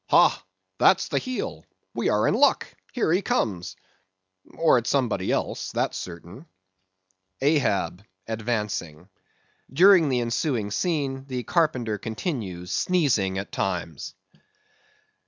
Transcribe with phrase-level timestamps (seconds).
[0.09, 0.43] Ha!
[0.79, 1.63] that's the heel;
[1.93, 3.75] we are in luck; here he comes,
[4.57, 6.47] or it's somebody else, that's certain.
[7.39, 9.09] AHAB (advancing).
[9.71, 14.15] (_During the ensuing scene, the carpenter continues sneezing at times.